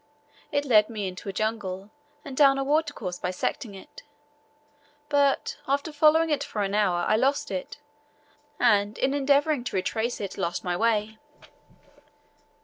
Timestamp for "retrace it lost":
9.75-10.63